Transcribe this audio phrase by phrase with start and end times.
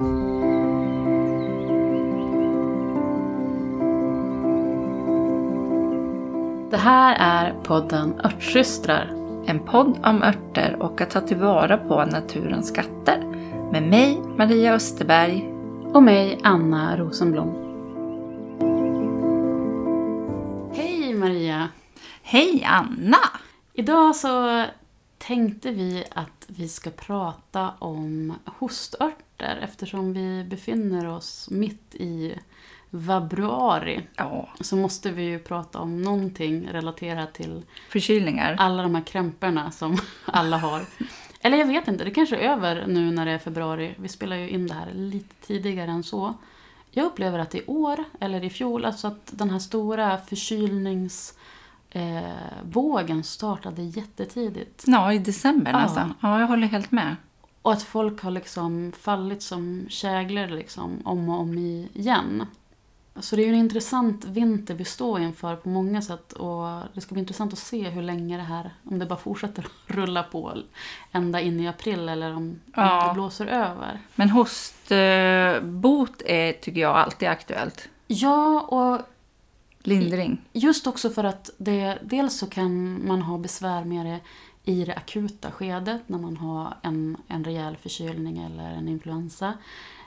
[0.00, 0.06] Det
[6.76, 9.10] här är podden Örtsystrar.
[9.46, 13.24] En podd om örter och att ta tillvara på naturens skatter.
[13.72, 15.52] Med mig, Maria Österberg.
[15.94, 17.54] Och mig, Anna Rosenblom.
[20.74, 21.68] Hej Maria!
[22.22, 23.40] Hej Anna!
[23.72, 24.64] Idag så
[25.18, 28.34] tänkte vi att vi ska prata om
[29.40, 32.34] hostörter eftersom vi befinner oss mitt i
[32.90, 34.00] vabruari.
[34.16, 38.56] Ja, Så måste vi ju prata om någonting relaterat till förkylningar.
[38.58, 40.82] alla de här krämporna som alla har.
[41.42, 43.94] Eller jag vet inte, det kanske är över nu när det är februari.
[43.98, 46.34] Vi spelar ju in det här lite tidigare än så.
[46.92, 51.36] Jag upplever att i år, eller i fjol, alltså att den här stora förkylningsvågen
[51.90, 52.22] eh,
[52.62, 54.84] vågen startade jättetidigt.
[54.86, 55.78] Ja, i december Ja.
[55.82, 56.14] nästan.
[56.20, 57.16] Ja, jag håller helt med.
[57.62, 61.58] Och att folk har liksom fallit som käglor liksom, om och om
[61.94, 62.46] igen.
[63.16, 66.32] Så det är ju en intressant vinter vi står inför på många sätt.
[66.32, 69.62] Och det ska bli intressant att se hur länge det här, om det bara fortsätter
[69.62, 70.58] att rulla på
[71.12, 73.02] ända in i april eller om, Ja.
[73.02, 74.00] om det blåser över.
[74.14, 77.88] Men hostbot är, tycker jag, alltid aktuellt.
[78.06, 79.00] Ja, och
[79.82, 80.40] Lindring.
[80.52, 84.20] just också för att det, dels så kan man ha besvär med det
[84.64, 89.54] i det akuta skedet när man har en, en rejäl förkylning eller en influensa.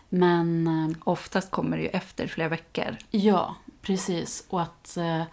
[0.10, 2.98] Men eh, Oftast kommer det ju efter flera veckor.
[3.12, 4.46] Ja, precis.
[4.50, 5.24] Och att eh,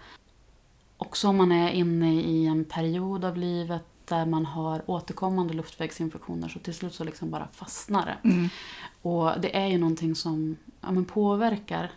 [0.97, 6.49] också om man är inne i en period av livet där man har återkommande luftvägsinfektioner
[6.49, 8.29] så till slut så liksom bara fastnar det.
[8.29, 8.49] Mm.
[9.03, 11.91] Och det är ju någonting som ja, men påverkar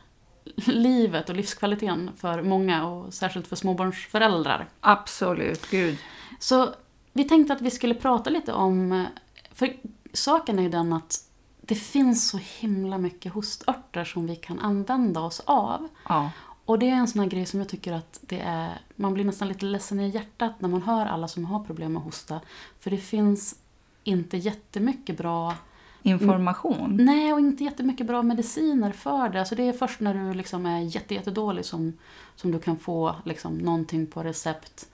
[0.65, 4.67] livet och livskvaliteten för många och särskilt för småbarnsföräldrar.
[4.79, 5.97] Absolut, gud.
[6.39, 6.73] Så
[7.13, 9.05] vi tänkte att vi skulle prata lite om,
[9.51, 9.73] för
[10.13, 11.19] saken är ju den att
[11.61, 15.87] det finns så himla mycket hostörter som vi kan använda oss av.
[16.09, 16.31] Ja.
[16.65, 19.25] Och det är en sån här grej som jag tycker att det är, man blir
[19.25, 22.41] nästan lite ledsen i hjärtat när man hör alla som har problem med hosta.
[22.79, 23.55] För det finns
[24.03, 25.55] inte jättemycket bra,
[26.03, 26.97] Information.
[27.01, 29.39] nej och inte jättemycket bra mediciner för det.
[29.39, 31.93] Alltså det är först när du liksom är jätte, jättedålig som,
[32.35, 34.89] som du kan få liksom någonting på recept.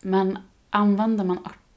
[0.00, 0.38] Men
[0.70, 1.67] använder man örter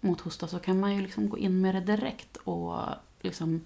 [0.00, 2.76] mot hosta så kan man ju liksom gå in med det direkt och
[3.20, 3.64] liksom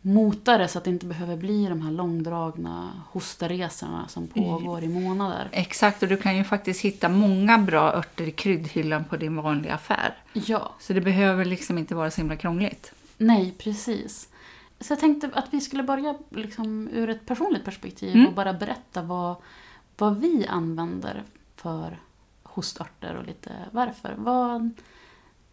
[0.00, 4.88] mota det så att det inte behöver bli de här långdragna hostaresorna som pågår i
[4.88, 5.48] månader.
[5.52, 9.74] Exakt, och du kan ju faktiskt hitta många bra örter i kryddhyllan på din vanliga
[9.74, 10.14] affär.
[10.32, 12.92] Ja, Så det behöver liksom inte vara så himla krångligt.
[13.16, 14.28] nej precis.
[14.80, 18.26] Så jag tänkte att vi skulle börja liksom ur ett personligt perspektiv Mm.
[18.26, 19.36] och bara berätta vad,
[19.98, 21.22] vad vi använder
[21.56, 21.98] för
[22.54, 24.14] hostörter och lite varför.
[24.16, 24.70] Vad,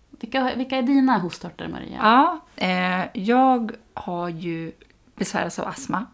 [0.09, 1.99] vilka, vilka är dina hostörter Maria?
[2.01, 4.71] Ja, eh, jag har ju
[5.15, 6.05] besväras av astma.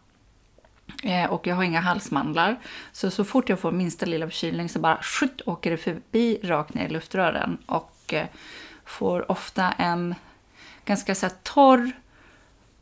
[1.04, 2.60] Eh, och jag har inga halsmandlar.
[2.92, 6.74] Så så fort jag får minsta lilla förkylning så bara skjut åker det förbi rakt
[6.74, 7.58] ner i luftrören.
[7.66, 8.28] Och eh,
[8.86, 10.16] får ofta en
[10.86, 11.92] ganska så här, torr,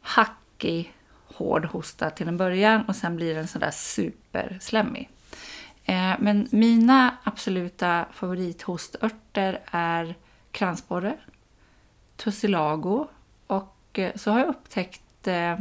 [0.01, 0.93] hackig,
[1.25, 2.81] hård hosta till en början.
[2.87, 5.09] Och sen blir den sådär superslemmig.
[5.85, 10.15] Eh, men mina absoluta favorithostörter är
[10.51, 11.17] kransborre,
[12.15, 13.07] tussilago
[13.47, 15.59] och eh, så har jag upptäckt eh,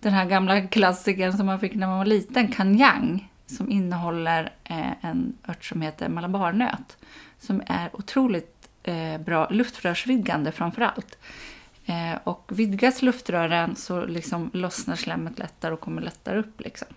[0.00, 4.52] den här gamla klassikern som man fick när man var liten, kanjang, som innehåller
[5.00, 6.96] en ört som heter malabarnöt,
[7.38, 8.68] som är otroligt
[9.24, 11.18] bra luftrörsvidgande framför allt.
[12.24, 16.60] Och vidgas luftrören så liksom lossnar slemmet lättare och kommer lättare upp.
[16.60, 16.88] Liksom.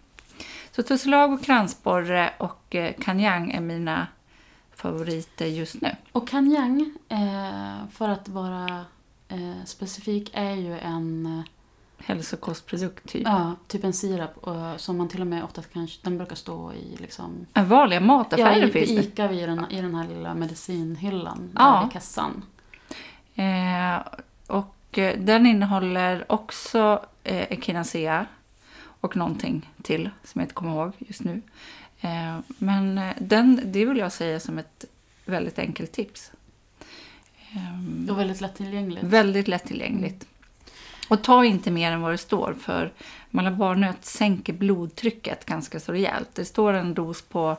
[0.78, 4.08] Så tussilago, kransborre och eh, kanjang är mina
[4.76, 5.96] favoriter just nu.
[6.12, 8.86] Och kanjang, eh, för att vara
[9.28, 11.44] eh, specifik, är ju en
[11.98, 13.22] Hälsokostprodukt typ.
[13.26, 16.74] Ja, typ en sirap eh, som man till och med ofta kan, den brukar stå
[16.74, 18.96] i liksom En vanliga Ja, mataffärer i, finns det.
[19.04, 21.80] Ica vid den, i den här lilla medicinhyllan Ja.
[21.82, 22.44] där i kassan.
[23.36, 23.98] Eh,
[24.48, 24.76] och
[25.18, 28.26] den innehåller också eh, echinacea
[29.02, 31.42] och någonting till som jag inte kommer ihåg just nu.
[32.02, 34.86] Eh, men eh, den, det vill jag säga som ett
[35.26, 36.32] väldigt enkelt tips.
[37.52, 39.04] Eh, Och väldigt lättillgängligt.
[39.04, 40.28] väldigt lättillgängligt.
[41.10, 42.94] Och ta inte mer än vad det står för
[43.30, 46.30] malabarnöt sänker blodtrycket ganska så rejält.
[46.36, 47.58] Det står en dos på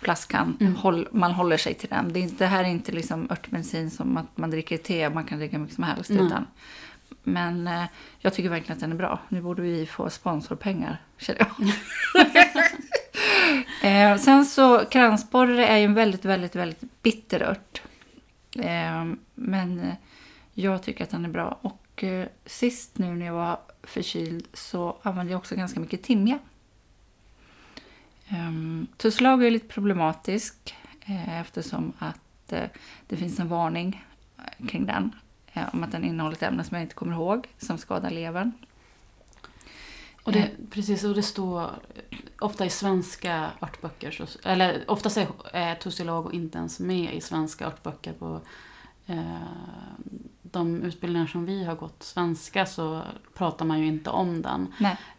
[0.00, 0.74] flaskan, Mm.
[0.76, 2.12] håll, man håller sig till den.
[2.12, 5.38] Det, är det här är inte liksom örtmedicin som att man dricker te man kan
[5.38, 6.10] dricka mycket som helst.
[6.10, 6.26] Nej.
[6.26, 6.46] Utan,
[7.22, 7.84] men eh,
[8.18, 9.18] jag tycker verkligen att den är bra.
[9.28, 11.72] Nu borde vi få sponsorpengar, känner jag.
[14.12, 17.82] eh, sen så, kransborre är ju en väldigt, väldigt, väldigt bitter ört.
[18.58, 19.04] Eh,
[19.34, 19.94] men eh,
[20.52, 21.58] jag tycker att den är bra.
[21.62, 26.38] Och eh, sist nu när jag var förkyld så använde jag också ganska mycket timja.
[28.32, 32.20] Um, Tussilago är lite problematisk eh, eftersom att
[33.06, 34.04] det finns en varning
[34.68, 35.12] kring den
[35.72, 38.52] om att den innehåller ett ämne som jag inte kommer ihåg som skadar levern.
[40.22, 41.70] Och det, precis, och det står
[42.38, 47.66] ofta i svenska örtböcker, så, eller oftast är eh, tussilago inte ens med i svenska
[47.66, 48.40] örtböcker på
[49.06, 49.34] eh,
[50.42, 53.02] de utbildningar som vi har gått svenska så
[53.34, 54.74] pratar man ju inte om den.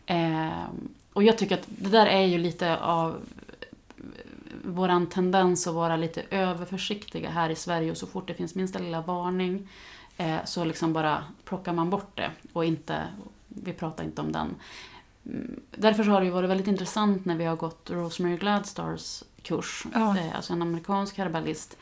[0.06, 0.66] Eh,
[1.14, 3.22] och jag tycker att det där är ju lite av
[4.64, 8.80] våran tendens att vara lite överförsiktiga här i Sverige och så fort det finns minsta
[8.80, 9.68] lilla varning eh,
[10.46, 13.08] så liksom bara plockar man bort det och inte,
[13.48, 14.56] vi pratar inte om den.
[15.26, 19.86] Mm, därför har det ju varit väldigt intressant när vi har gått Rosemary Gladstars kurs,
[19.94, 20.18] ja.
[20.18, 21.78] eh, alltså en amerikansk herbalist,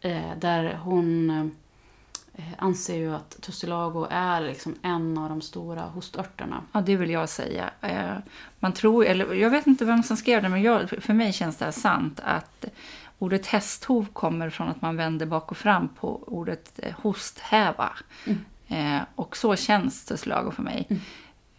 [0.00, 6.62] eh, där hon eh, anser ju att tussilago är liksom en av de stora hostörterna.
[6.72, 7.70] Ja, det vill jag säga.
[7.80, 8.16] Eh,
[8.58, 11.56] man tror, eller jag vet inte vem som skrev det, men jag, för mig känns
[11.56, 12.64] det här sant att
[13.20, 17.92] ordet hästhov kommer från att man vänder bak och fram på ordet eh, hosthäva.
[18.26, 18.38] Mm.
[19.14, 20.86] Och så känns tussilago för mig.
[20.88, 21.00] Mm.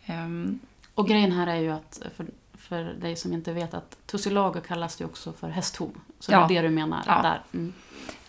[0.06, 0.60] Ehm,
[0.96, 4.96] och grejen här är ju att, för, för dig som inte vet, att tussilago kallas
[4.96, 5.92] det också för hästhov.
[6.20, 6.48] Så ja.
[6.48, 7.22] det är det du menar ja.
[7.22, 7.42] där.
[7.54, 7.74] Mm.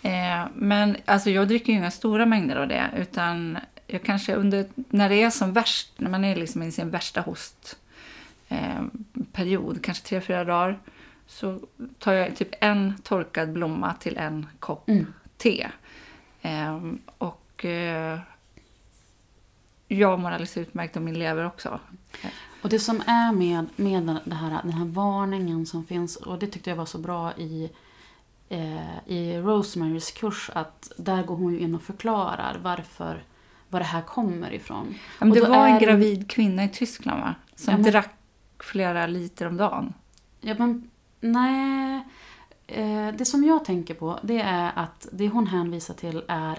[0.02, 4.66] Eh, men alltså jag dricker ju inga stora mängder av det, utan jag kanske under,
[4.74, 7.76] när det är som värst, när man är liksom i sin värsta hostperiod,
[9.76, 10.78] eh, kanske tre, fyra dagar,
[11.26, 11.60] så
[11.98, 15.12] tar jag typ en torkad blomma till en kopp mm.
[15.36, 15.68] te.
[16.42, 16.80] Eh,
[17.18, 18.18] och eh,
[19.88, 21.80] jag mår alldeles utmärkt och min lever också.
[22.62, 26.46] Och det som är med, med det här, den här varningen som finns, och det
[26.46, 27.70] tyckte jag var så bra i,
[28.48, 33.24] eh, i Rosemarys kurs, att där går hon ju in och förklarar varför,
[33.68, 34.94] var det här kommer ifrån.
[35.18, 37.34] Ja, men det var en gravid kvinna i Tyskland va?
[37.54, 38.14] Som ja, men, drack
[38.58, 39.94] flera liter om dagen.
[40.40, 40.90] Ja men,
[41.22, 42.04] nej.
[42.66, 46.58] Eh, det som jag tänker på, det är att det hon hänvisar till är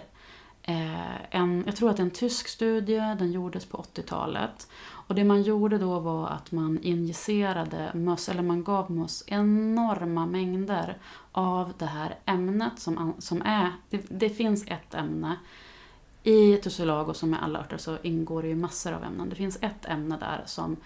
[0.62, 4.68] eh, en, jag tror att det är en tysk studie, den gjordes på 80-talet.
[5.08, 10.26] Och det man gjorde då var att man injicerade möss, eller man gav möss enorma
[10.26, 10.98] mängder
[11.32, 15.38] av det här ämnet som, som är, det, det finns ett ämne
[16.24, 19.30] i tussilago som med alla örter så ingår det ju massor av ämnen.
[19.30, 20.78] Det finns ett ämne där som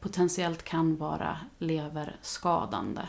[0.00, 3.02] potentiellt kan vara leverskadande.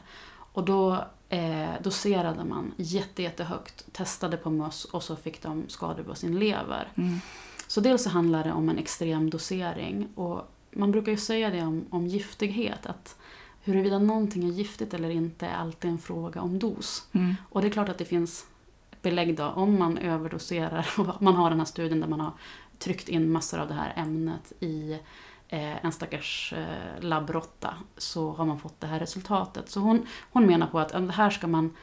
[0.54, 6.04] Och då eh, doserade man jätte, jättehögt, testade på möss och så fick de skador
[6.04, 6.92] på sin lever.
[6.96, 7.20] Mm.
[7.68, 10.08] Så dels så handlar det om en extrem dosering.
[10.16, 13.16] Och man brukar ju säga det om, om giftighet, att
[13.62, 17.08] huruvida någonting är giftigt eller inte är alltid en fråga om dos.
[17.12, 17.36] Mm.
[17.50, 18.46] Och det är klart att det finns
[19.02, 22.32] belägg då, om man överdoserar, och man har den här studien där man har
[22.80, 25.00] tryckt in massor av det här ämnet i eh,
[25.50, 29.70] en stackars eh, labbrotta, så har man fått det här resultatet.
[29.70, 31.74] Så hon, hon menar på att det här ska man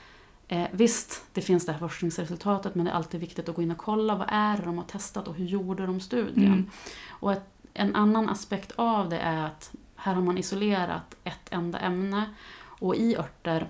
[0.49, 3.71] Eh, visst, det finns det här forskningsresultatet men det är alltid viktigt att gå in
[3.71, 6.53] och kolla vad är det de har testat och hur gjorde de studien.
[6.53, 6.71] Mm.
[7.09, 7.45] Och ett,
[7.75, 12.25] en annan aspekt av det är att här har man isolerat ett enda ämne
[12.67, 13.69] och i örter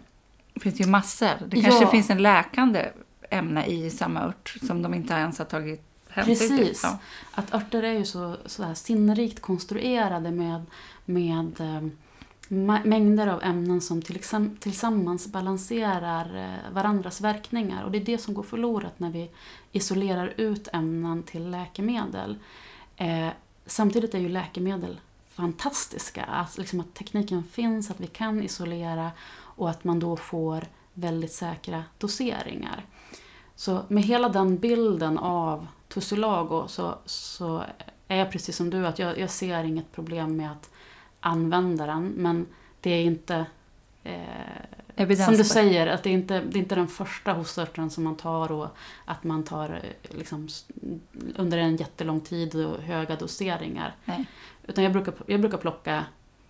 [0.54, 1.46] det finns ju massor.
[1.46, 1.90] Det kanske ja.
[1.90, 2.88] finns en läkande
[3.30, 5.82] ämne i samma ört som de inte ens har tagit
[6.14, 6.80] Precis.
[6.82, 6.98] Ja.
[7.32, 10.64] Att örter är ju så, så här sinnrikt konstruerade med,
[11.04, 11.88] med eh,
[12.84, 14.02] mängder av ämnen som
[14.60, 17.84] tillsammans balanserar eh, varandras verkningar.
[17.84, 19.30] Och det är det som går förlorat när vi
[19.72, 22.38] isolerar ut ämnen till läkemedel.
[22.96, 23.28] Eh,
[23.66, 26.24] samtidigt är ju läkemedel fantastiska.
[26.24, 31.32] Att, liksom att tekniken finns, att vi kan isolera och att man då får väldigt
[31.32, 32.84] säkra doseringar.
[33.56, 37.64] Så med hela den bilden av Tussilago så, så
[38.08, 40.70] är jag precis som du, att jag, jag ser inget problem med att
[41.20, 42.12] användaren.
[42.16, 42.46] Men
[42.80, 43.46] det är inte...
[44.04, 48.04] Eh, som du säger, att det är inte det är inte den första hostörten som
[48.04, 48.68] man tar och
[49.04, 50.48] att man tar eh, liksom,
[51.36, 53.94] under en jättelång tid och höga doseringar.
[54.04, 54.24] Nej.
[54.66, 56.04] Utan jag brukar, jag brukar plocka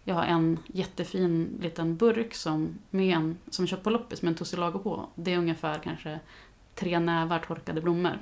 [0.05, 4.31] jag har en jättefin liten burk som, med en, som jag köpt på loppis med
[4.31, 5.07] en tussilago på.
[5.15, 6.21] Det är ungefär kanske
[6.75, 8.19] tre nävar torkade blommor.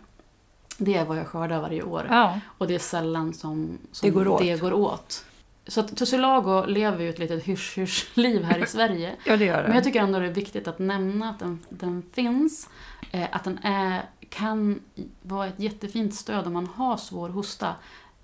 [0.78, 2.06] Det är vad jag skördar varje år.
[2.10, 2.40] Ja.
[2.58, 4.40] Och det är sällan som, som det, går åt.
[4.40, 5.24] det går åt.
[5.66, 9.16] Så att Tussilago lever ju ett litet hysch-hysch-liv här i Sverige.
[9.26, 9.68] ja, det gör det.
[9.68, 12.68] Men jag tycker ändå det är viktigt att nämna att den, den finns.
[13.10, 14.80] Eh, att den är, kan
[15.22, 17.74] vara ett jättefint stöd om man har svår hosta.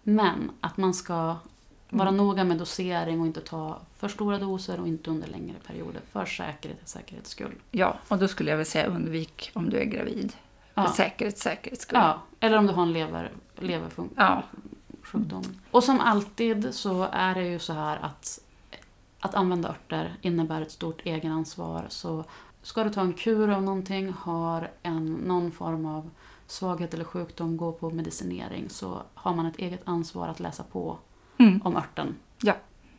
[0.03, 1.37] Men att man ska
[1.91, 2.17] vara mm.
[2.17, 6.01] noga med dosering och inte ta för stora doser och inte under längre perioder.
[6.13, 7.55] För säkerhet, säkerhets skull.
[7.71, 10.33] Ja, och då skulle jag väl säga undvik om du är gravid.
[10.75, 10.87] Ja.
[10.87, 11.99] För säkerhets, säkerhets skull.
[11.99, 14.17] Ja, eller om du har en lever, leverfunktion.
[14.17, 14.43] Ja.
[15.03, 15.43] sjukdom.
[15.71, 18.41] Och som alltid så är det ju så här att
[19.21, 21.87] att använda örter innebär ett stort egenansvar.
[21.89, 22.25] Så
[22.63, 26.11] ska du ta en kur av någonting, har en, någon form av
[26.47, 30.99] svaghet eller sjukdom, gå på medicinering så har man ett eget ansvar att läsa på
[31.39, 31.61] Mm.
[31.65, 32.17] om örten.
[32.43, 32.55] Ja.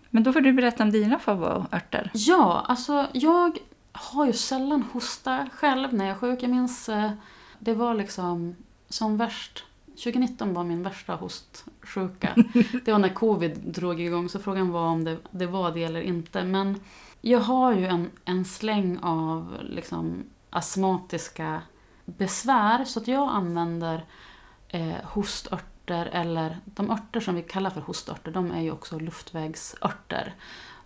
[0.09, 2.11] Men då får du berätta om dina favoritörter.
[2.13, 3.57] Ja, alltså jag
[3.91, 6.43] har ju sällan hosta själv när jag är sjuk.
[6.43, 7.11] Jag minns eh,
[7.59, 8.55] det var liksom
[8.89, 9.63] som värst
[10.03, 12.35] 2019 var min värsta hostsjuka.
[12.85, 16.01] Det var när covid drog igång så frågan var om det, det var det eller
[16.01, 16.43] inte.
[16.43, 16.79] Men
[17.21, 21.61] jag har ju en, en släng av liksom astmatiska
[22.05, 24.05] besvär så att jag använder
[24.67, 24.95] eh,
[25.89, 30.35] hostörter eller de örter som vi kallar för hostörter de är ju också luftvägsörter.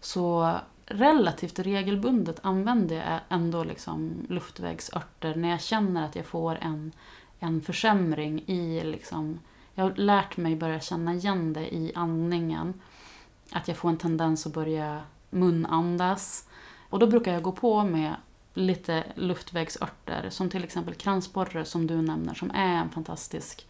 [0.01, 0.55] Så
[0.85, 6.91] relativt regelbundet använder jag ändå liksom luftvägsörter när jag känner att jag får en,
[7.39, 9.39] en försämring i liksom,
[9.75, 12.73] jag har lärt mig börja känna igen det i andningen.
[13.51, 16.47] Att jag får en tendens att börja munandas.
[16.89, 18.15] Och då brukar jag gå på med
[18.53, 23.67] lite luftvägsörter som till exempel kransborre som du nämner som är en fantastisk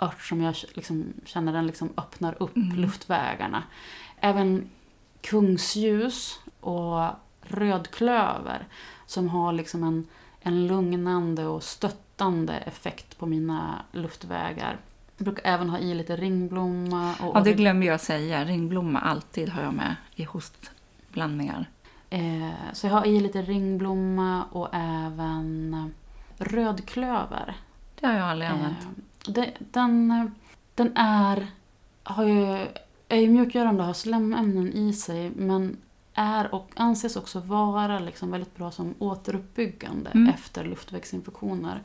[0.00, 2.76] ört som jag liksom känner den liksom öppnar upp Mm.
[2.76, 3.62] luftvägarna.
[4.20, 4.70] Även
[5.20, 7.06] kungsljus och
[7.42, 8.66] rödklöver
[9.06, 10.06] som har liksom en,
[10.40, 14.76] en lugnande och stöttande effekt på mina luftvägar.
[15.16, 17.14] Jag brukar även ha i lite ringblomma.
[17.20, 18.44] Och, Ja, det glömmer jag säga.
[18.44, 21.70] Ringblomma alltid har jag med i hostblandningar.
[22.10, 25.94] eh, så jag har i lite ringblomma och även
[26.38, 27.56] rödklöver.
[28.00, 28.78] Det har jag aldrig använt.
[28.82, 28.88] Eh,
[29.26, 30.30] det, den,
[30.74, 31.46] den är,
[32.02, 32.66] har ju,
[33.08, 35.76] är ju mjukgörande och har slemämnen i sig men
[36.14, 40.28] är och anses också vara liksom väldigt bra som återuppbyggande Mm.
[40.28, 41.82] efter luftvägsinfektioner.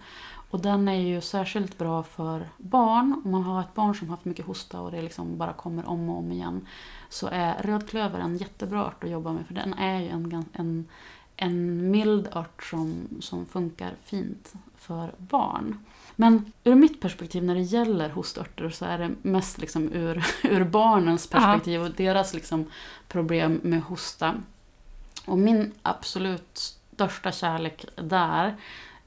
[0.50, 3.22] Och den är ju särskilt bra för barn.
[3.26, 5.90] Om man har ett barn som har haft mycket hosta och det liksom bara kommer
[5.90, 6.68] om och om igen.
[7.10, 10.86] Så är rödklöver en jättebra ört att jobba med för den är ju en, en,
[11.38, 15.80] en mild ört som, som funkar fint för barn.
[16.16, 20.64] Men ur mitt perspektiv när det gäller hostörter så är det mest liksom ur, ur
[20.64, 22.66] barnens perspektiv och deras liksom
[23.08, 24.36] problem med hosta.
[25.26, 26.58] Och min absolut
[26.94, 28.56] största kärlek där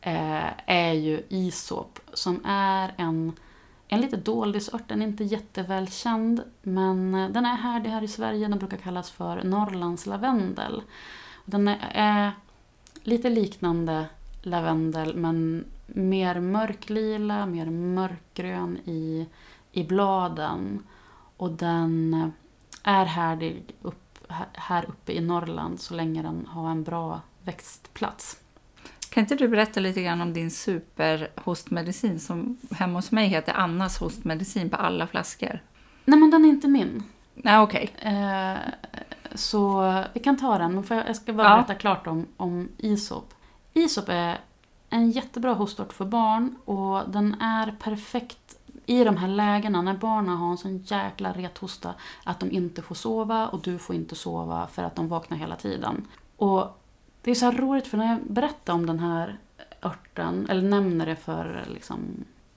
[0.01, 3.33] eh, är ju isop som är en,
[3.89, 4.89] en lite doldisört.
[4.89, 8.49] Den är inte jättevälkänd men eh, den är härdig här i Sverige.
[8.49, 10.83] Den brukar kallas för Norrlands lavendel.
[11.51, 12.33] Den är, är
[13.03, 14.07] lite liknande
[14.43, 19.27] lavendel men mer mörklila, mer mörkgrön i,
[19.73, 20.83] i bladen.
[21.37, 22.33] Och den
[22.83, 24.19] är härdig upp,
[24.53, 28.37] här- uppe i Norrland så länge den har en bra växtplats.
[29.11, 33.99] Kan inte du berätta lite grann om din superhostmedicin som hemma hos mig heter Annas
[33.99, 35.63] hostmedicin på alla flaskor?
[36.05, 37.03] Nej men den är inte min.
[37.35, 37.91] Nej, okej.
[37.99, 38.57] Eh,
[39.35, 41.55] så vi kan ta den, men får jag, jag ska bara Ja.
[41.57, 43.35] berätta klart om, om Isop.
[43.73, 44.39] Isop är
[44.91, 48.57] en jättebra hostört för barn och den är perfekt
[48.87, 51.95] i de här lägena när barnen har en sån jäkla rethosta
[52.25, 55.57] att de inte får sova och du får inte sova för att de vaknar hela
[55.57, 56.07] tiden.
[56.37, 56.79] Och
[57.23, 59.39] det är så roligt för när jag berättar om den här
[59.83, 61.99] örten, eller nämner det för liksom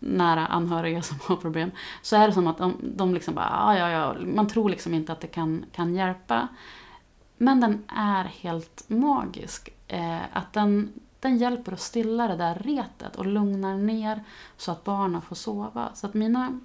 [0.02, 3.78] nära anhöriga som har problem, så är det som att de, de liksom bara, "Ah,
[3.78, 6.48] ja, ja, man tror liksom inte att det kan, kan hjälpa.
[7.38, 9.70] Men den är helt magisk.
[9.88, 14.24] Eh, att den, den hjälper att stilla det där retet och lugnar ner
[14.58, 15.90] så att barnen får sova.
[15.94, 16.60] Så att mina,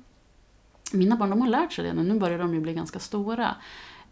[0.92, 3.54] mina barn de har lärt sig det nu, nu börjar de ju bli ganska stora.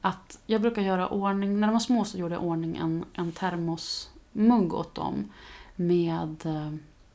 [0.01, 3.33] Att jag brukar göra ordning, när de var små så gjorde jag ordning en, en
[3.33, 5.33] termosmugg åt dem
[5.77, 6.75] med eh,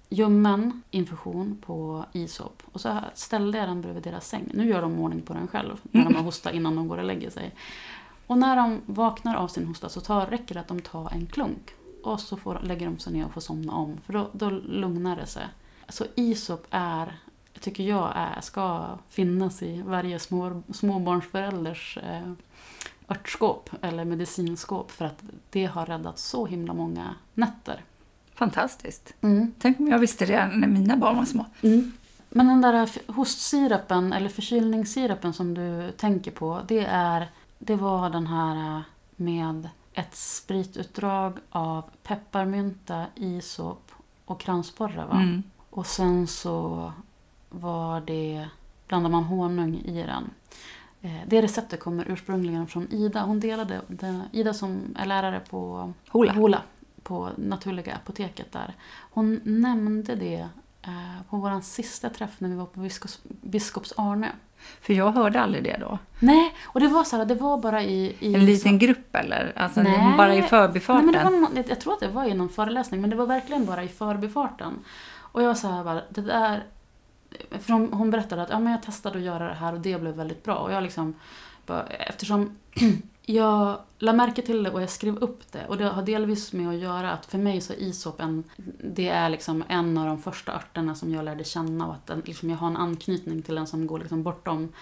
[0.09, 2.63] ljummen infusion på isop.
[2.71, 4.51] Och så ställde jag den bredvid deras säng.
[4.53, 7.03] Nu gör de ordning på den själv när de har hosta innan de går och
[7.03, 7.55] lägger sig.
[8.27, 11.25] Och när de vaknar av sin hosta så tar, räcker det att de tar en
[11.25, 11.69] klunk.
[12.03, 13.97] Och så får, lägger de sig ner och får somna om.
[14.05, 15.43] För då, då lugnar det sig.
[15.89, 17.19] Så isop är,
[17.59, 22.31] tycker jag, är, ska finnas i varje små, småbarnsförälders eh,
[23.07, 24.91] örtskåp eller medicinskåp.
[24.91, 27.83] För att det har räddat så himla många nätter.
[28.39, 29.13] Fantastiskt.
[29.21, 29.53] Mm.
[29.59, 31.45] Tänk om jag visste det när mina barn var små.
[32.29, 37.27] Men den där hostsirapen eller förkylningssirapen som du tänker på, det, är,
[37.59, 38.81] det var den här eh,
[39.15, 43.91] med ett spritutdrag av pepparmynta, isop
[44.25, 45.15] och kransborre va?
[45.21, 45.43] Mm.
[45.69, 46.91] Och sen så
[47.49, 48.47] var det,
[48.87, 50.29] blandade man honung i den.
[51.01, 53.21] Eh, Det receptet kommer ursprungligen från Ida.
[53.21, 56.33] Hon delade, det, Ida som är lärare på Hola.
[56.33, 56.61] Hola
[57.09, 58.73] på Naturliga apoteket där.
[59.11, 60.49] Hon nämnde det
[60.81, 64.31] eh, på vår sista träff när vi var på Biskops, Biskops Arne.
[64.81, 65.99] För jag hörde aldrig det då.
[66.19, 68.15] Nej, och det var så här, det var bara i...
[68.19, 69.53] i En liten grupp eller?
[69.55, 69.83] Alltså
[70.17, 71.05] bara i förbifarten?
[71.05, 73.25] Nej, men det var, jag tror att det var i någon föreläsning, men det var
[73.25, 74.73] verkligen bara i förbifarten.
[75.31, 76.63] Och jag sa bara, det där...
[77.51, 80.01] För hon, hon berättade att ja, men jag testade att göra det här och det
[80.01, 80.55] blev väldigt bra.
[80.55, 81.13] Och jag liksom,
[81.65, 82.57] bara, eftersom
[83.33, 85.65] jag la märke till det och jag skrev upp det.
[85.67, 88.43] Och det har delvis med att göra att för mig så är isop en,
[88.83, 92.21] det är liksom en av de första örterna som jag lärde känna och att den,
[92.25, 94.73] liksom jag har en anknytning till den som går liksom bortom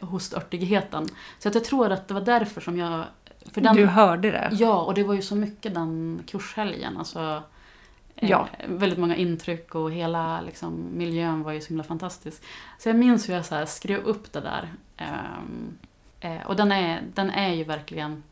[0.00, 1.08] hostörtigheten.
[1.38, 3.04] Så att jag tror att det var därför som jag...
[3.52, 4.50] För den, Du hörde det?
[4.52, 6.96] Ja, och det var ju så mycket den kurshelgen.
[6.96, 7.42] Alltså,
[8.14, 8.48] eh, Ja.
[8.68, 12.42] Väldigt många intryck och hela liksom, miljön var ju så himla fantastisk.
[12.78, 14.72] Så jag minns hur jag så skrev upp det där.
[14.96, 15.78] Ehm,
[16.20, 18.22] eh, och den är, den är ju verkligen...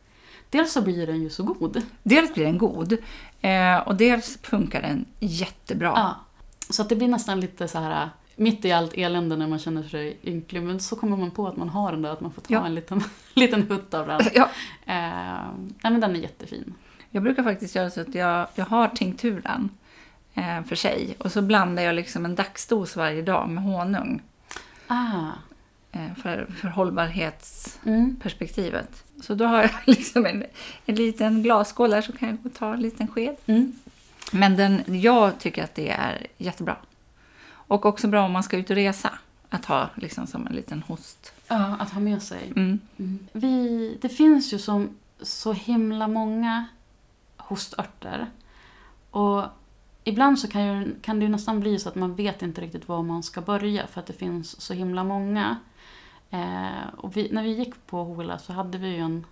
[0.49, 1.81] Dels så blir den ju så god.
[2.03, 2.97] Dels blir den god
[3.41, 5.93] eh, och dels funkar den jättebra.
[5.95, 6.15] Ja.
[6.69, 8.09] Så att det blir nästan lite så här...
[8.37, 11.57] Mitt i allt elände när man känner sig ynklig, men så kommer man på att
[11.57, 12.65] man har den där, att man får ta Ja.
[12.65, 14.21] en liten, liten hutt av den.
[14.33, 14.49] Ja,
[14.85, 16.73] Ehm, nej men den är jättefin.
[17.09, 19.69] jag brukar faktiskt göra så att jag, jag har tinkturen
[20.33, 24.21] eh, för sig och så blandar jag liksom en dagsdos varje dag med honung
[24.87, 25.29] Ah.
[25.95, 29.03] Eh, för, för hållbarhetsperspektivet.
[29.13, 29.21] Mm.
[29.21, 30.43] Så då har jag liksom en,
[30.85, 33.35] en liten glasskål där så kan jag ta en liten sked.
[33.45, 33.73] Mm.
[34.31, 36.77] Men den, jag tycker att det är jättebra.
[37.47, 39.11] Och också bra om man ska ut och resa.
[39.49, 41.33] Att ha liksom som en liten host.
[41.47, 42.53] Ja, att ha med sig.
[42.55, 42.79] Mm.
[43.31, 44.89] Vi, det finns ju som
[45.21, 46.65] så himla många
[47.37, 48.27] hostörter.
[49.11, 49.43] Och
[50.03, 52.87] ibland så kan, ju, kan det ju nästan bli så att man vet inte riktigt
[52.87, 55.57] var man ska börja för att det finns så himla många.
[56.29, 59.25] Eh, och vi, när vi gick på Hola så hade vi ju en,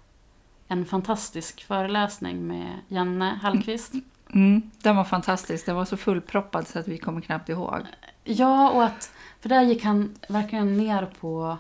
[0.68, 3.94] en fantastisk föreläsning med Janne Hallqvist.
[4.34, 5.66] Mm, den var fantastisk.
[5.66, 7.82] Den var så fullproppad så att vi kommer knappt ihåg.
[8.24, 11.58] Ja, och att, för där gick han verkligen ner på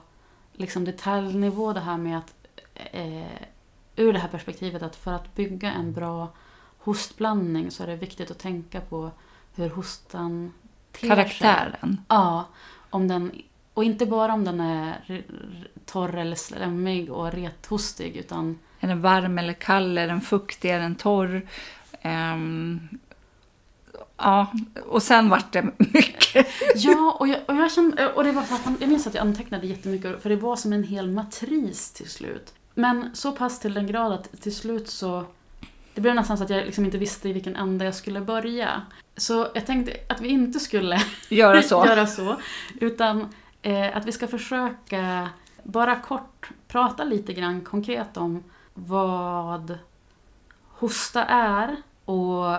[0.54, 2.34] liksom detaljnivå det här med att
[2.76, 3.48] eh,
[3.96, 6.32] ur det här perspektivet att för att bygga en bra
[6.78, 9.12] hostblandning så är det viktigt att tänka på
[9.56, 10.54] hur hostan
[10.92, 11.10] ter sig.
[11.10, 12.02] Karaktären.
[12.08, 12.46] Ja,
[12.90, 13.32] om den,
[13.74, 15.24] och inte bara om den är
[15.86, 19.98] torr eller slemmig och rethostig utan Är den varm eller kall?
[19.98, 20.70] Är den fuktig?
[20.70, 21.42] Är den torr?
[22.02, 22.88] Ehm,
[24.18, 24.54] ja,
[24.88, 26.48] och sen vart det mycket.
[26.76, 29.22] Ja, och jag, och jag kände, och det var så här, jag minns att jag
[29.22, 32.54] antecknade jättemycket för det var som en hel matris till slut.
[32.74, 35.26] Men så pass till den grad att till slut så
[35.94, 38.82] det blev nästan så att jag liksom inte visste i vilken ände jag skulle börja.
[39.18, 41.86] Så jag tänkte att vi inte skulle Göra så.
[41.88, 42.36] göra så
[42.80, 43.34] utan
[43.64, 45.30] eh, att vi ska försöka
[45.64, 49.78] bara kort prata lite grann konkret om vad
[50.68, 52.56] hosta är och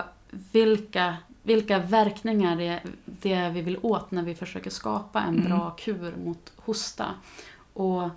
[0.51, 5.49] vilka, vilka verkningar det, det vi vill åt när vi försöker skapa en Mm.
[5.49, 7.05] bra kur mot hosta.
[7.73, 8.09] Och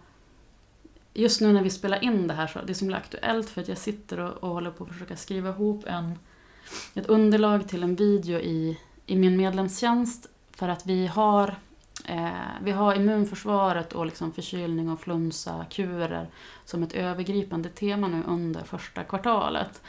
[1.15, 3.61] just nu när vi spelar in det här så det är så himla aktuellt för
[3.61, 6.19] att jag sitter och, och håller på att försöka skriva ihop en,
[6.95, 11.55] ett underlag till en video i, i min medlemstjänst för att vi har
[12.09, 12.31] Eh,
[12.63, 16.27] vi har immunförsvaret och liksom förkylning och flunsa-kurer
[16.65, 19.83] som ett övergripande tema nu under första kvartalet.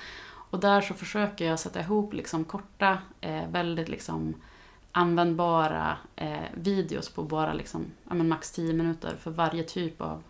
[0.51, 4.33] Och där så försöker jag sätta ihop liksom korta, eh, väldigt liksom
[4.91, 10.23] användbara eh, videos på bara liksom, ja, max 10 minuter för varje typ av,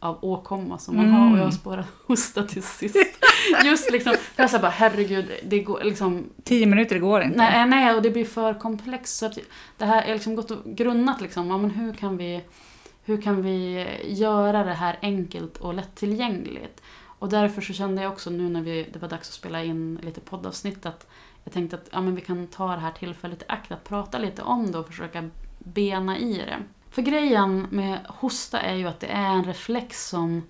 [0.00, 1.16] av åkomma som man Mm.
[1.20, 1.32] har.
[1.32, 2.96] Och jag har spårat hosta till sist.
[3.64, 7.38] Just liksom, jag sa bara herregud, det går liksom Tio minuter går inte.
[7.38, 9.16] Nej, nej, och det blir för komplext.
[9.16, 9.38] Så att
[9.76, 11.50] det här är liksom gått och grunnat liksom.
[11.50, 12.42] Ja, men hur, kan vi,
[13.04, 16.82] hur kan vi göra det här enkelt och lättillgängligt?
[17.18, 19.98] Och därför så kände jag också nu när vi, det var dags att spela in
[20.02, 21.06] lite poddavsnitt att
[21.44, 24.18] jag tänkte att ja, men vi kan ta det här tillfället i akt att prata
[24.18, 26.58] lite om det och försöka bena i det.
[26.90, 30.42] För grejen med hosta är ju att det är en reflex som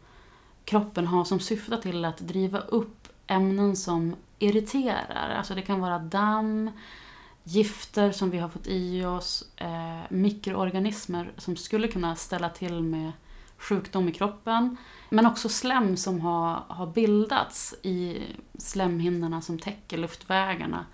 [0.64, 2.97] kroppen har som syftar till att driva upp
[3.28, 5.34] ämnen som irriterar.
[5.38, 6.70] Alltså det kan vara damm,
[7.44, 13.12] gifter som vi har fått i oss, eh, mikroorganismer som skulle kunna ställa till med
[13.58, 14.76] sjukdom i kroppen.
[15.08, 18.22] Men också slem som har, har bildats i
[18.58, 20.86] slemhinnorna som täcker luftvägarna.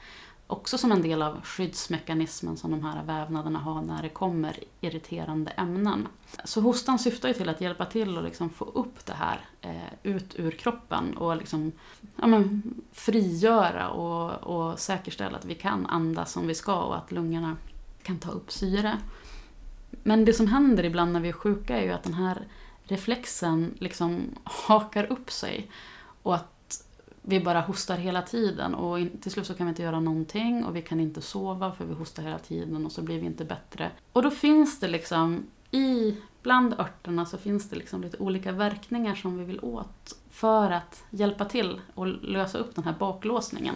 [0.47, 5.51] Också som en del av skyddsmekanismen som de här vävnaderna har när det kommer irriterande
[5.51, 6.09] ämnen.
[6.45, 9.93] Så hostan syftar ju till att hjälpa till att liksom få upp det här eh,
[10.03, 11.73] ut ur kroppen och liksom,
[12.17, 17.13] ja, men, frigöra och, och säkerställa att vi kan andas som vi ska och att
[17.13, 17.57] lungorna
[18.03, 18.99] kan ta upp syre.
[20.03, 22.47] Men det som händer ibland när vi är sjuka är ju att den här
[22.83, 25.71] reflexen liksom hakar upp sig
[26.23, 26.54] och att
[27.27, 30.77] vi bara hostar hela tiden och till slut så kan vi inte göra någonting och
[30.77, 33.91] vi kan inte sova för vi hostar hela tiden och så blir vi inte bättre.
[34.13, 39.15] Och då finns det liksom i bland örterna så finns det liksom lite olika verkningar
[39.15, 43.75] som vi vill åt för att hjälpa till och lösa upp den här baklåsningen.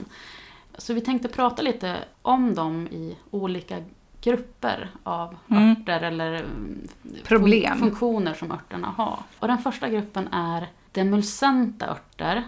[0.79, 3.79] Så vi tänkte prata lite om dem i olika
[4.21, 5.71] grupper av Mm.
[5.71, 6.89] örter eller mm,
[7.25, 7.73] Problem.
[7.75, 9.19] fun- funktioner som örterna har.
[9.39, 12.45] Och den första gruppen är demulcenta örter.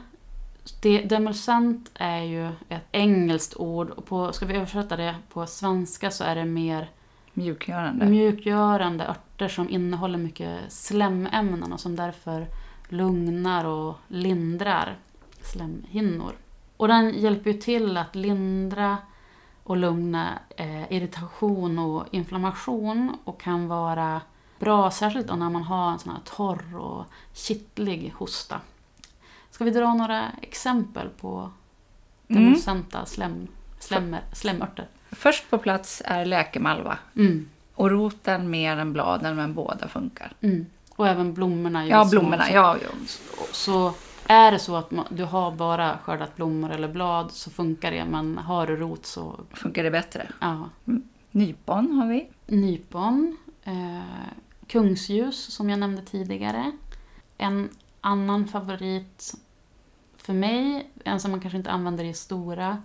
[0.82, 6.10] Det, demulcent är ju ett engelskt ord och på, ska vi översätta det på svenska
[6.10, 6.90] så är det mer
[7.32, 8.06] Mjukgörande.
[8.06, 12.46] mjukgörande örter som innehåller mycket slemämnen och som därför
[12.88, 14.98] lugnar och lindrar
[15.42, 16.32] slemhinnor.
[16.76, 18.98] Och den hjälper ju till att lindra
[19.62, 24.20] och lugna eh, irritation och inflammation och kan vara
[24.58, 28.60] bra, särskilt då när man har en sån här torr och kittlig hosta.
[29.50, 31.50] Ska vi dra några exempel på
[32.28, 32.42] Mm.
[32.42, 34.88] demulcenta slem, slemmer, slemörter?
[35.10, 36.98] Först på plats är läkemalva.
[37.16, 37.48] Mm.
[37.74, 40.32] Och roten mer än bladen, men båda funkar.
[40.40, 40.66] Mm.
[40.96, 41.86] Och även blommorna.
[41.86, 42.50] Ja, blommorna.
[42.52, 42.88] Ja, ja.
[43.52, 43.92] Så
[44.26, 48.04] är det så att ma- du har bara skördat blommor eller blad så funkar det.
[48.04, 50.28] Men har du rot så, Funkar det bättre.
[50.40, 50.68] ja.
[51.30, 52.28] Nypon har vi.
[52.46, 53.36] Nypon.
[53.64, 54.00] Eh,
[54.66, 56.72] kungsljus som jag nämnde tidigare.
[57.38, 57.68] En
[58.00, 59.34] annan favorit
[60.16, 62.82] för mig, en som man kanske inte använder i stora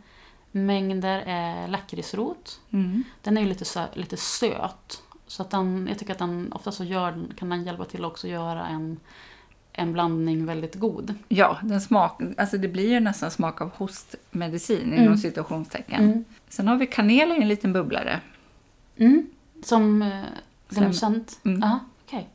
[0.51, 2.60] mängder, är lakritsrot.
[2.71, 3.04] Mm.
[3.21, 5.01] Den är ju lite, sö- lite söt.
[5.28, 8.28] Så att den, jag tycker att den, ofta så gör, kan den hjälpa till också
[8.28, 8.99] att göra en,
[9.71, 11.13] en blandning väldigt god.
[11.28, 15.04] Ja, den smak, alltså det blir ju nästan smak av hostmedicin Mm.
[15.04, 16.04] inom situationstecken.
[16.04, 16.25] Mm.
[16.49, 18.21] Sen har vi kanel i en liten bubblare.
[18.97, 19.28] Mm.
[19.63, 20.23] Som eh,
[20.69, 21.39] demulcent?
[21.43, 21.60] Mm.
[21.62, 22.30] Ja, okej.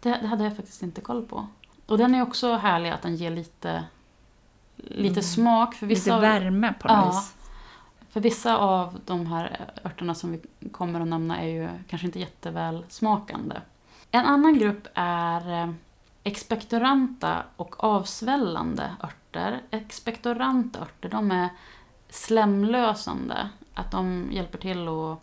[0.00, 1.46] Det, det hade jag faktiskt inte koll på.
[1.88, 3.84] Och den är också härlig att den ger lite,
[4.76, 5.22] lite Mm.
[5.22, 5.74] smak.
[5.74, 7.10] För vissa, Lite värme på något Ja.
[7.10, 7.34] vis.
[8.10, 12.18] för vissa av de här örterna som vi kommer att nämna är ju kanske inte
[12.18, 13.56] jätteväl smakande.
[14.10, 15.72] En annan grupp är eh,
[16.24, 19.60] expektoranta och avsvällande örter.
[19.70, 21.48] Expektoranta örter, de är
[22.10, 23.48] slemlösande.
[23.74, 25.18] Att de hjälper till att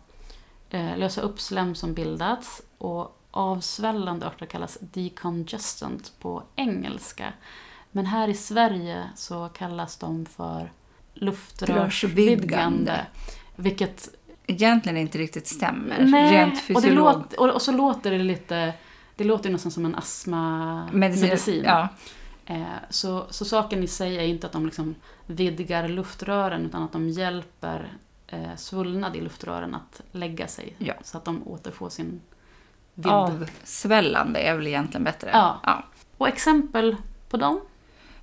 [0.70, 2.62] eh, lösa upp slem som bildats.
[2.78, 7.32] Och avsvällande örter kallas decongestant på engelska.
[7.92, 10.72] Men här i Sverige så kallas de för
[11.14, 11.84] luftrörsvidgande.
[11.84, 13.06] Rörsvidgande.
[13.56, 14.08] Vilket
[14.48, 16.04] Egentligen inte riktigt stämmer.
[16.04, 17.04] Nej, Rent och, det fysiolog...
[17.04, 18.72] låter, och, och så låter det lite...
[19.16, 21.28] Det låter nästan som en astmamedicin.
[21.28, 21.64] Medicin.
[21.64, 21.88] Ja,
[22.46, 24.94] Eh, så, så saken i sig är inte att de liksom
[25.26, 27.92] vidgar luftrören utan att de hjälper
[28.26, 30.74] eh, svullnad i luftrören att lägga sig.
[30.78, 30.94] Ja.
[31.02, 32.20] Så att de återfår sin.
[33.04, 35.30] Avsvällande är väl egentligen bättre.
[35.32, 35.60] Ja.
[35.62, 35.84] ja.
[36.16, 36.96] Och exempel
[37.28, 37.60] på dem?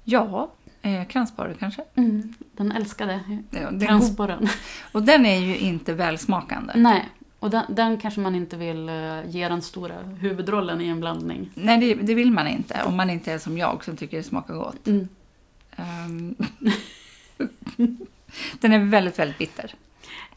[0.03, 1.83] ja eh, kransborre kanske.
[1.95, 4.47] Mm, den älskade Ja, den, kransborren.
[4.91, 6.73] och den är ju inte välsmakande.
[6.75, 7.09] Nej,
[7.39, 11.49] och den, den kanske man inte vill eh, ge den stora huvudrollen i en blandning.
[11.53, 12.83] Nej, det, det vill man inte.
[12.85, 14.87] Om man inte är som jag som tycker det smakar gott.
[14.87, 15.07] Mm.
[15.75, 16.35] Ehm,
[18.59, 19.73] den är väldigt, väldigt bitter.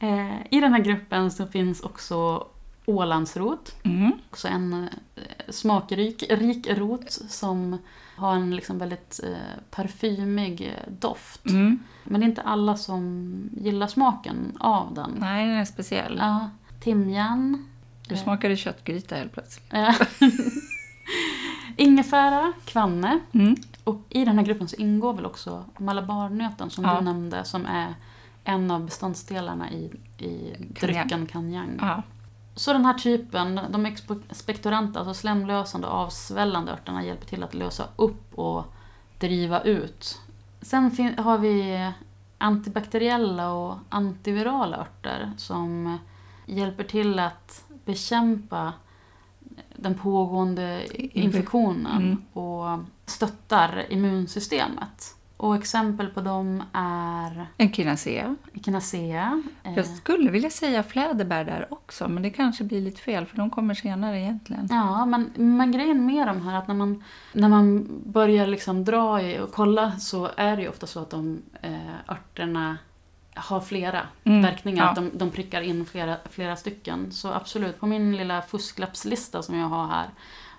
[0.00, 2.46] Eh, I den här gruppen så finns också
[2.86, 3.74] Ålandsrot.
[3.84, 4.12] Mm.
[4.30, 7.78] Också en eh, smakrik rik rot som
[8.16, 11.46] har en liksom väldigt eh, parfymig eh, doft.
[11.46, 11.78] Mm.
[12.04, 15.10] Men det är inte alla som gillar smaken av den.
[15.18, 16.16] Nej, den är speciell.
[16.20, 16.50] Ja,
[16.82, 17.66] timjan.
[18.08, 19.72] Du smakade köttgryta helt plötsligt.
[21.76, 23.18] Ingefära, kvanne.
[23.32, 23.56] Mm.
[23.84, 26.98] Och i den här gruppen så ingår väl också malabarnöten som Ja.
[26.98, 27.94] du nämnde som är
[28.44, 29.84] en av beståndsdelarna i,
[30.18, 30.76] i Kanjang.
[30.80, 31.78] drycken kanjang.
[31.80, 32.02] Ja.
[32.56, 37.88] Så den här typen, de expektoranta, alltså slemlösande och avsvällande örterna hjälper till att lösa
[37.96, 38.64] upp och
[39.18, 40.20] driva ut.
[40.62, 41.90] Sen har vi
[42.38, 45.98] antibakteriella och antivirala örter som
[46.46, 48.72] hjälper till att bekämpa
[49.76, 50.86] den pågående
[51.18, 52.22] infektionen Mm.
[52.32, 55.15] och stöttar immunsystemet.
[55.38, 58.36] Och exempel på dem är En kinacea.
[58.54, 59.42] Echinacea.
[59.62, 63.36] eh, Jag skulle vilja säga fläderbär där också, men det kanske blir lite fel för
[63.36, 64.68] de kommer senare egentligen.
[64.70, 69.22] Ja, men, men grejen med de här att när man, när man börjar liksom dra
[69.22, 72.76] i och kolla så är det ju ofta så att de eh, örterna
[73.34, 74.84] har flera Mm, verkningar.
[74.84, 74.90] ja.
[74.90, 77.12] Att de, de prickar in flera, flera stycken.
[77.12, 80.06] Så absolut, på min lilla fusklappslista som jag har här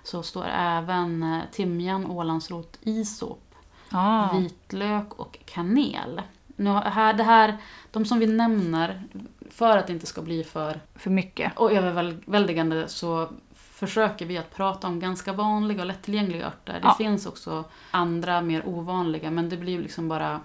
[0.04, 3.47] så står även eh, timjan, ålandsrot, isop,
[3.90, 6.22] Ah, vitlök och kanel.
[6.56, 7.56] Nu, här, det här,
[7.90, 9.02] de som vi nämner,
[9.50, 11.52] för att det inte ska bli för för mycket.
[11.58, 16.72] och överväldigande så försöker vi att prata om ganska vanliga och lättillgängliga örter.
[16.72, 16.94] Det Ja.
[16.94, 20.40] finns också andra mer ovanliga men det blir liksom bara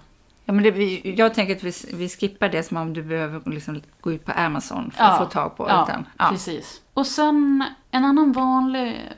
[0.46, 0.70] Ja, men det,
[1.10, 4.32] jag tänker att vi, vi skippar det som om du behöver liksom gå ut på
[4.32, 5.12] Amazon för Ja.
[5.12, 5.70] att få tag på.
[5.70, 6.28] Ja, utan, ja.
[6.30, 6.82] precis.
[6.94, 9.12] Och sen en annan vanlig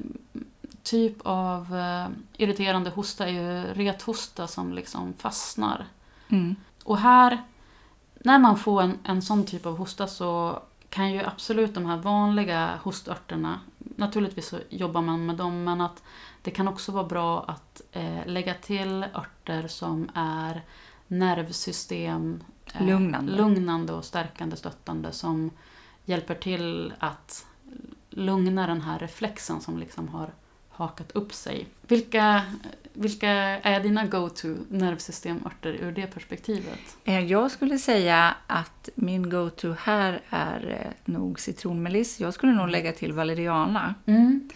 [0.85, 5.85] typ av eh, irriterande hosta är ju rethosta som liksom fastnar.
[6.29, 6.55] Mm.
[6.83, 7.43] Och här,
[8.13, 11.97] när man får en, en sån typ av hosta så kan ju absolut de här
[11.97, 16.03] vanliga hostörterna, naturligtvis så jobbar man med dem, men att
[16.41, 20.61] det kan också vara bra att eh, lägga till örter som är
[21.07, 22.43] nervsystem
[22.79, 23.31] Lugnande.
[23.31, 25.51] lugnande och stärkande, stöttande som
[26.05, 27.45] hjälper till att
[28.09, 30.29] lugna den här reflexen som liksom har
[30.75, 31.67] hakat upp sig.
[31.87, 32.41] Vilka,
[32.93, 36.79] vilka är dina go-to nervsystemörter ur det perspektivet?
[37.05, 42.19] Eh, Jag skulle säga att min go-to här är eh, nog citronmeliss.
[42.19, 43.95] Jag skulle nog lägga till valeriana.
[44.05, 44.49] Mm.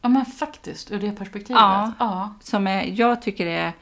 [0.00, 1.60] Ja men faktiskt, ur det perspektivet.
[1.60, 1.92] Ja.
[1.98, 2.34] ja.
[2.40, 3.72] Som är, jag tycker är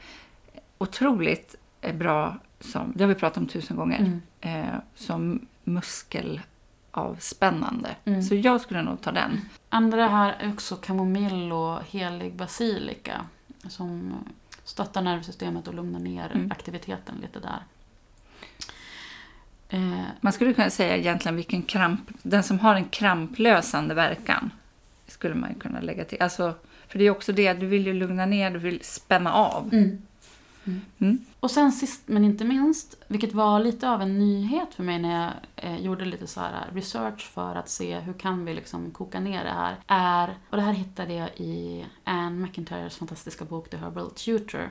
[0.77, 4.21] otroligt eh, bra, som, det har vi pratat om tusen gånger, Mm.
[4.65, 5.47] eh, som
[6.95, 7.95] muskelavspännande.
[8.05, 8.23] Mm.
[8.23, 9.41] Så jag skulle nog ta den.
[9.69, 13.25] Andra här är också kamomill och helig basilika
[13.69, 14.13] som
[14.63, 16.51] stöttar nervsystemet och lugnar ner Mm.
[16.51, 17.63] aktiviteten lite där.
[19.69, 24.51] Eh, Man skulle kunna säga egentligen vilken kramp, den som har en kramplösande verkan
[25.07, 26.21] skulle man kunna lägga till.
[26.21, 26.53] Alltså,
[26.87, 29.69] för det är också det, du vill ju lugna ner, du vill spänna av.
[29.73, 30.01] mm.
[30.71, 30.81] Mm.
[30.99, 31.25] mm.
[31.39, 35.23] Och sen sist men inte minst, vilket var lite av en nyhet för mig när
[35.23, 39.19] jag eh, gjorde lite så här research för att se hur kan vi liksom koka
[39.19, 43.77] ner det här, är, och det här hittade jag i Anne McIntyres fantastiska bok The
[43.77, 44.69] Herbal Tutor,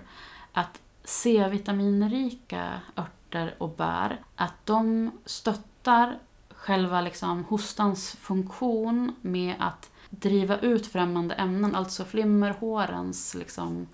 [0.52, 6.18] att C-vitaminrika örter och bär, att de stöttar
[6.50, 13.86] själva liksom hostans funktion med att driva ut främmande ämnen, alltså flimmerhårens liksom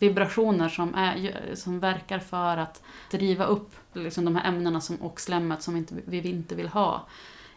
[0.00, 5.20] vibrationer som, är, som verkar för att driva upp liksom de här ämnena som, och
[5.20, 7.06] slemmet som inte, vi inte vill ha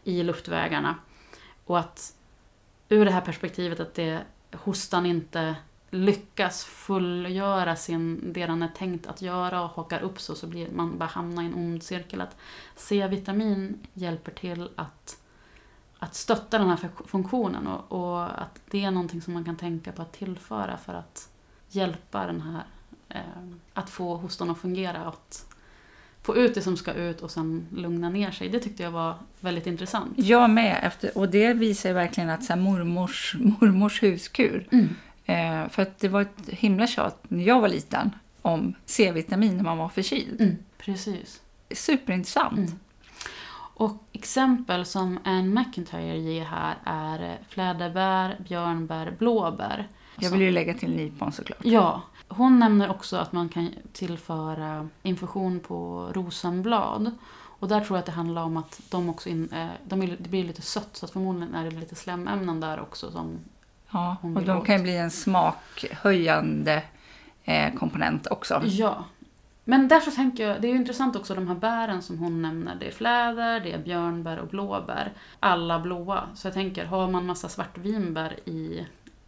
[0.03, 0.95] i luftvägarna.
[1.65, 2.15] Och att
[2.89, 5.55] ur det här perspektivet att det, hostan inte
[5.89, 10.71] lyckas fullgöra sin, det den är tänkt att göra och hakar upp så, så blir
[10.71, 12.21] man bara hamnar i en ond cirkel.
[12.21, 12.37] Att
[12.75, 15.17] C-vitamin hjälper till att,
[15.99, 19.91] att stötta den här funktionen och, och att det är någonting som man kan tänka
[19.91, 21.29] på att tillföra för att
[21.75, 22.63] hjälpa den här,
[23.09, 23.21] eh,
[23.73, 24.97] att få hostan att fungera.
[25.05, 25.45] Att
[26.21, 28.49] få ut det som ska ut och sen lugna ner sig.
[28.49, 30.13] Det tyckte jag var väldigt intressant.
[30.15, 34.67] Jag med, efter, och det visar verkligen att så mormors, mormors huskur.
[35.25, 39.63] Eh, för att det var ett himla tjat när jag var liten om C-vitamin när
[39.63, 40.41] man var förkyld.
[40.41, 41.41] Mm, precis.
[41.71, 42.57] Superintressant.
[42.57, 42.79] Mm.
[43.75, 49.87] Och exempel som Anne McIntyre ger här är fläderbär, björnbär, blåbär.
[50.19, 51.59] Jag vill ju lägga till nypon såklart.
[51.61, 57.11] Ja, hon nämner också att man kan tillföra infusion på rosenblad.
[57.59, 60.17] Och där tror jag att det handlar om att de också in, eh, de är,
[60.19, 63.39] det blir lite sött så att förmodligen är det lite slemämnen där också som
[63.91, 64.65] Ja, Hon och de åt.
[64.65, 66.83] kan ju bli en smakhöjande
[67.43, 68.61] eh, komponent också.
[68.65, 69.03] Ja.
[69.63, 72.41] Men där så tänker jag, det är ju intressant också de här bären som hon
[72.41, 72.75] nämner.
[72.75, 75.13] Det är fläder, det är björnbär och blåbär.
[75.39, 76.23] Alla blåa.
[76.35, 78.85] Så jag tänker, har man massa svartvinbär i,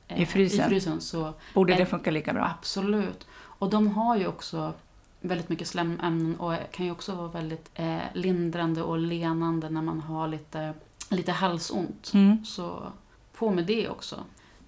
[0.08, 0.66] I frysen.
[0.66, 2.52] i frysen så Borde Eh, det funka lika bra?
[2.60, 3.28] absolut.
[3.38, 4.74] Och de har ju också
[5.22, 10.00] väldigt mycket slemämnen och kan ju också vara väldigt eh, lindrande och lenande när man
[10.02, 10.74] har lite,
[11.10, 12.12] lite halsont.
[12.14, 12.46] Mm.
[12.46, 12.92] Så
[13.38, 14.24] på med det också.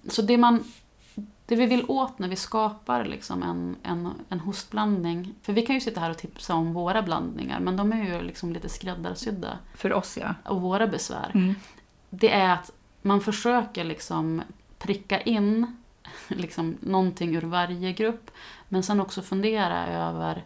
[0.08, 0.64] Så det, man,
[1.46, 5.74] det vi vill åt när vi skapar liksom en, en, en hostblandning, för vi kan
[5.74, 9.58] ju sitta här och tipsa om våra blandningar, men de är ju liksom lite skräddarsydda
[9.74, 10.34] För oss ja.
[10.44, 11.30] och våra besvär.
[11.34, 11.54] Mm.
[12.10, 12.70] Det är att
[13.02, 14.42] man försöker liksom
[14.78, 15.76] pricka in
[16.28, 18.30] liksom någonting ur varje grupp,
[18.68, 20.44] men sen också fundera över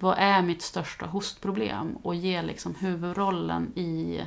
[0.00, 4.20] vad är mitt största hostproblem och ge liksom huvudrollen i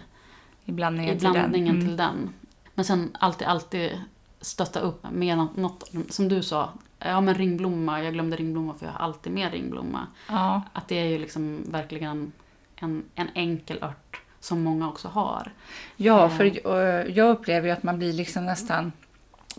[0.66, 2.16] I blandningen, i blandningen till till den.
[2.16, 2.34] den.
[2.76, 4.02] Men sen alltid, alltid
[4.42, 8.94] stötta upp med något, som du sa, ja men ringblomma, jag glömde ringblomma för jag
[8.94, 10.00] har alltid med ringblomma.
[10.30, 10.42] Mm.
[10.42, 10.62] Ja.
[10.74, 12.32] Att det är ju liksom verkligen
[12.76, 15.52] en, en enkel ört som många också har.
[15.96, 16.30] Ja, Eh.
[16.38, 18.92] för eh, jag upplever ju att man blir liksom nästan...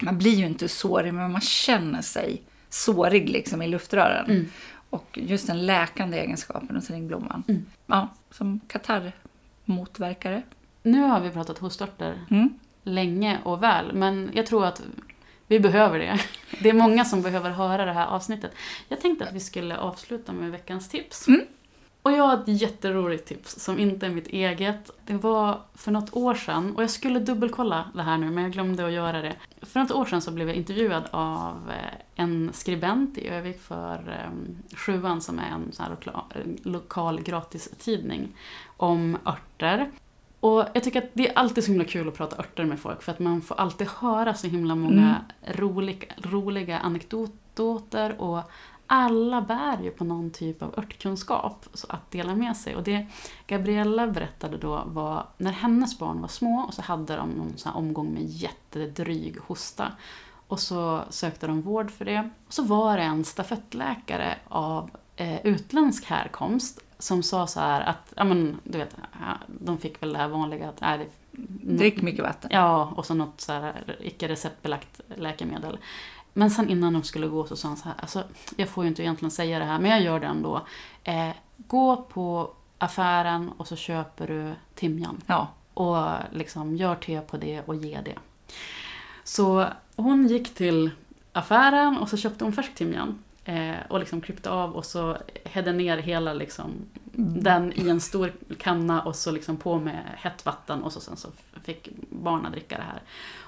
[0.01, 4.31] Man blir ju inte sårig, men man känner sig sårig liksom i luftrören.
[4.31, 4.49] Mm.
[4.91, 7.43] Och just den läkande egenskapen hos ringblomman.
[7.49, 7.67] Mm.
[7.87, 10.43] Ja, som katarrmotverkare.
[10.83, 12.49] Nu har vi pratat hostörter Mm.
[12.83, 14.83] länge och väl, men jag tror att
[15.47, 16.21] vi behöver det.
[16.61, 18.51] Det är många som behöver höra det här avsnittet.
[18.89, 21.29] Jag tänkte att vi skulle avsluta med veckans tips.
[21.29, 21.41] Mm.
[22.03, 24.91] Och jag har ett jätteroligt tips som inte är mitt eget.
[25.07, 28.53] Det var för något år sedan, och jag skulle dubbelkolla det här nu men jag
[28.53, 29.35] glömde att göra det.
[29.63, 34.23] För något år sedan så blev jag intervjuad av eh, en skribent i Övik för
[34.29, 36.25] um, Sjuan som är en sån här lokal,
[36.63, 38.29] lokal gratistidning
[38.77, 39.91] om örter.
[40.41, 43.03] Och jag tycker att det är alltid så himla kul att prata örter med folk
[43.03, 45.59] för att man får alltid höra så himla många mm.
[45.59, 48.51] roliga, roliga anekdoter och
[48.95, 52.77] alla bär ju på någon typ av örtkunskap att dela med sig.
[52.77, 53.07] Och det
[53.47, 57.73] Gabriella berättade då var när hennes barn var små och så hade de någon sån
[57.73, 59.93] omgång med jättedryg hosta.
[60.49, 62.31] Och så sökte de vård för det.
[62.47, 68.13] Och så var det en stafettläkare av eh, utländsk härkomst som sa så här att,
[68.17, 68.97] ja men du vet,
[69.47, 71.07] de fick väl det här vanliga att, nej, det,
[71.77, 72.51] Drick mycket vatten.
[72.55, 75.79] Ja, och så något så här icke receptbelagt läkemedel.
[76.33, 78.25] Men sen innan de skulle gå så sa han så här, alltså,
[78.57, 80.67] jag får ju inte egentligen säga det här, men jag gör det ändå.
[81.05, 85.23] Eh, gå på affären och så köper du timjan.
[85.27, 85.49] Ja.
[85.75, 88.19] Och liksom gör te på det och ge det.
[89.25, 89.67] Så
[89.97, 90.91] hon gick till
[91.33, 93.23] affären och så köpte hon färsk timjan.
[93.45, 96.71] Eh, och liksom klippte av och så hädde ner hela liksom,
[97.19, 97.43] mm.
[97.43, 101.17] den i en stor kanna och så liksom på med hett vatten och så sen
[101.17, 101.29] så
[101.63, 103.03] fick barnen dricka det här.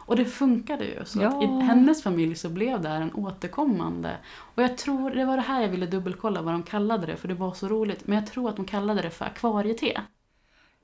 [0.07, 1.05] Och det funkade ju.
[1.05, 1.43] Så ja.
[1.43, 4.17] i hennes familj så blev det här en återkommande.
[4.27, 7.29] Och jag tror, det var det här jag ville dubbelkolla vad de kallade det för
[7.29, 8.07] det var så roligt.
[8.07, 10.01] Men jag tror att de kallade det för akvariete.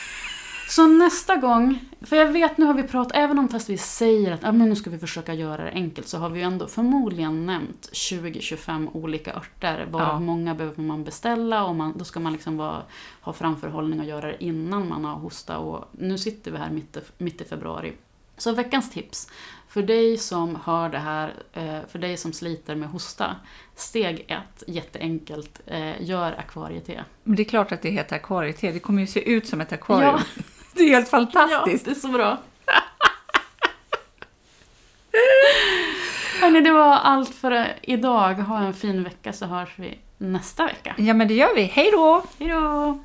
[0.75, 4.33] Så nästa gång, för jag vet nu har vi pratat, även om fast vi säger
[4.33, 6.67] att ah, men nu ska vi försöka göra det enkelt, så har vi ju ändå
[6.67, 10.21] förmodligen nämnt 20-25 olika örter, varav ja.
[10.21, 12.83] många behöver man beställa och man, då ska man liksom vara,
[13.21, 15.59] ha framförhållning och göra det innan man har hosta.
[15.59, 17.93] Och nu sitter vi här mitt, mitt i februari.
[18.37, 19.29] Så veckans tips,
[19.69, 23.37] för dig som hör det här, eh, för dig som sliter med hosta.
[23.75, 27.05] Steg ett, jätteenkelt, eh, gör akvariete.
[27.23, 29.73] Men det är klart att det heter akvariete, det kommer ju se ut som ett
[29.73, 30.21] akvarium.
[30.37, 30.43] Ja.
[30.75, 31.87] Det är helt fantastiskt.
[31.87, 32.39] Ja, det är så bra.
[36.41, 38.35] Hörni, det var allt för idag.
[38.35, 40.95] Ha en fin vecka så hörs vi nästa vecka.
[40.99, 41.63] Ja, men det gör vi.
[41.63, 42.23] Hej då!
[42.39, 42.99] Hej då!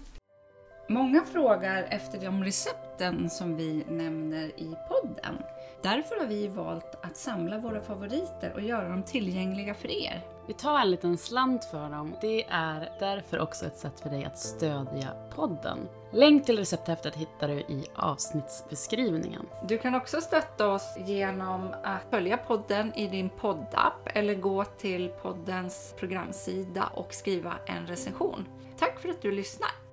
[0.90, 5.38] Många frågar efter de recepten som vi nämner i podden.
[5.84, 10.22] Därför har vi valt att samla våra favoriter och göra dem tillgängliga för er.
[10.48, 12.16] Vi tar en liten slant för dem.
[12.22, 15.78] Det är därför också ett sätt för dig att stödja podden.
[16.12, 19.46] Länk till recepthäftet hittar du i avsnittsbeskrivningen.
[19.68, 25.10] Du kan också stötta oss genom att följa podden i din poddapp eller gå till
[25.22, 28.46] poddens programsida och skriva en recension.
[28.80, 29.87] Tack för att du lyssnar!